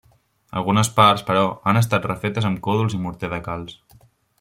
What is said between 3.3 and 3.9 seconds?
de calç.